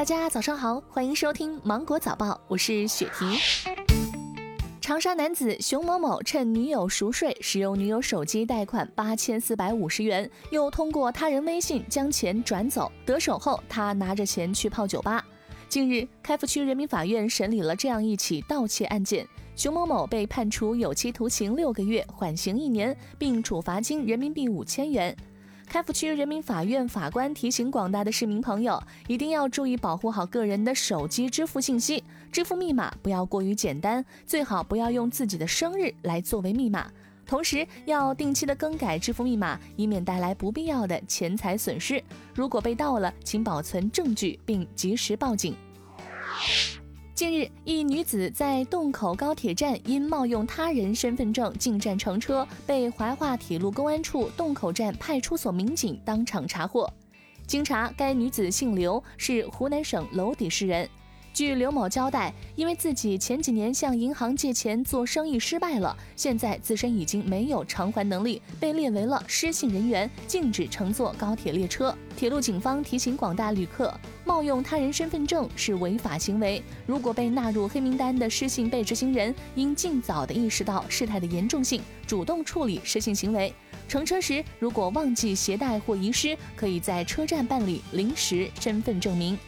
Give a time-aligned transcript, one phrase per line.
[0.00, 3.36] 大家早上好，欢迎收听芒果早报，我是雪婷。
[4.80, 12.90] 长沙男子熊某某趁女友熟睡，使用女友手机贷款八千四百五十元，又通过他人微信将钱转走。
[13.04, 15.22] 得手后，他拿着钱去泡酒吧。
[15.68, 25.14] 近日，开福区人民法院审理了这样一起盗窃案件，熊某某被判处有期徒刑六个月，缓刑一年，并处罚金人民币五千元。
[25.70, 32.02] 开福区人民法院法官提醒广大的市民朋友，一定要注意保护好个人的手机支付信息，
[32.32, 36.90] 支付密码不要过于简单，最好不要用自己的生日来作为密码。
[37.24, 42.02] 同时，要定期的更改支付密码，以免带来不必要的钱财损失。
[42.34, 45.54] 如果被盗了，请保存证据并及时报警。
[47.20, 56.90] 近日，一女子在洞口高铁站因冒用他人身份证进站乘车，被怀化铁路公安处洞口站派出所民警当场查获。
[57.46, 60.88] 经查，该女子姓刘，是湖南省娄底市人。
[61.32, 71.96] 据刘某交代，因为自己前几年向银行借钱做生意失败了，现在自身已经没有偿还能力，被列为了失信人员，禁止乘坐高铁列车。
[72.16, 76.62] 铁路警方提醒广大旅客，冒用他人身份证是违法行为。
[76.84, 83.54] 如果被纳入黑名单的失信被执行人，应尽早的意识到事态的严重性，主动处理失信行为。
[83.88, 89.38] 乘车时如果忘记携带或遗失，可以在车站办理临时身份证明。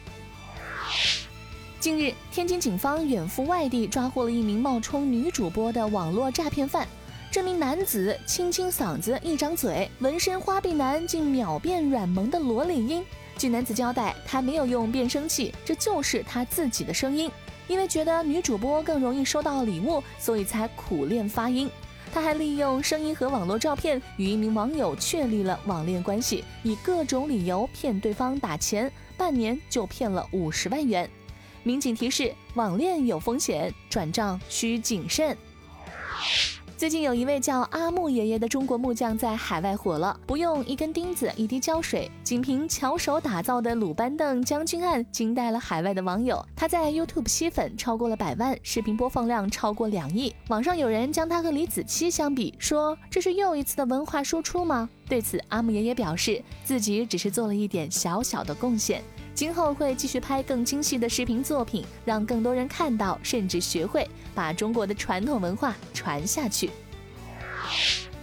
[1.83, 6.87] 近日，天津警方远赴外地抓获了一名冒充女主播的网络诈骗犯。
[7.29, 13.03] 这名男子清清嗓子，一张嘴，纹身花臂男竟秒变软萌的萝莉音。
[13.37, 17.29] 据男子交代，他没有用变声器，这就是他自己的声音。
[17.67, 21.69] 因为觉得女主播更容易收到礼物，所以才苦练发音。
[22.13, 31.09] 他还利用声音和网络照片与一名网友确立了网恋关系，以各种理由骗对方打钱，半年就骗了五十万元。
[31.63, 35.35] 民警提示：网恋有风险，转账需谨慎。
[36.75, 46.45] 最近有一位叫阿木爷爷的中国木匠在海外火了，不用一根钉子、一滴胶水，仅凭巧手打造的鲁班凳将军案惊呆了海外的网友。
[46.53, 50.35] 他在 YouTube 吸粉超过了百万，视频播放量超过两亿。
[50.49, 54.89] 网上有人将他和李子柒相比，说这是又一次的文化输出吗？
[55.07, 59.01] 对此，阿木爷爷表示自己只是做了一点小小的贡献。
[59.35, 66.69] 今后会继续拍更精细的视频作品，让更多人看到，甚至学会把中国的传统文化传下去。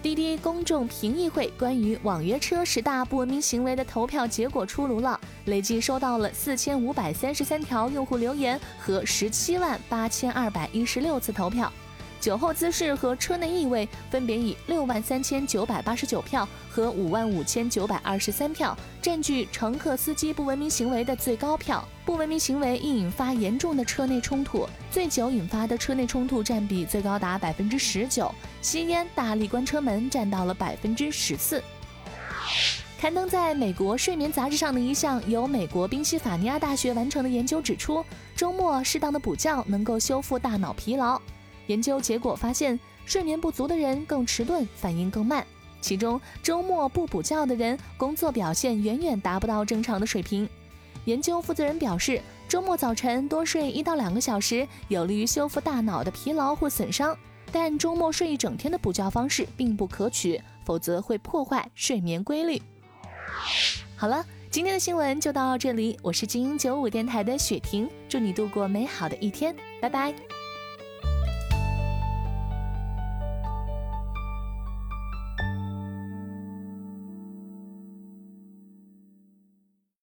[0.03, 11.71] 滴滴公众评议会关于网约车十大不文明行为的投票结果出炉了，累计收到了四千五百三十三条用户留言和十七万八千二百一十六次投票。
[12.21, 21.83] 酒后姿势和车内异味分别以六万三千九百八十九票和五万五千九百二十三票占据乘客司机不文明行为的最高票。
[22.05, 31.63] 不文明行为易引发严重的车内冲突，醉酒引发的车内冲突占比最高达百分之十九，吸烟、大力关车门占到了百分之十四。
[33.01, 38.05] 刊登在美国睡眠杂志上的一项由美国宾夕法尼亚大学完成的研究指出，
[38.37, 41.19] 周末适当的补觉能够修复大脑疲劳。
[41.71, 45.47] 研究结果发现，睡眠不足的人更迟钝，反应更慢。
[45.81, 50.49] 其中，周末不补觉的人，工作表现远远达不到正常的水平。
[51.05, 57.17] 研究负责人表示，周末早晨多睡一到两个小时，有利于修复大脑的疲劳或损伤。
[57.53, 62.61] 但周末睡一整天的补觉方式并不可取，否则会破坏睡眠规律。
[63.95, 65.97] 好了，今天的新闻就到这里。
[66.03, 70.13] 我是精英九五电台的雪婷，祝你度过美好的一天，拜拜。